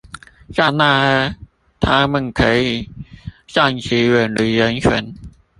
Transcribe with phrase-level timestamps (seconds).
[0.51, 1.35] 在那兒
[1.79, 2.89] 他們可以
[3.47, 5.15] 暫時遠離人群